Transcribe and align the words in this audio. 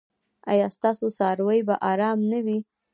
ایا 0.51 0.67
ستاسو 0.75 1.07
څاروي 1.17 1.59
به 1.67 1.75
ارام 1.91 2.19
نه 2.31 2.39
وي؟ 2.45 2.57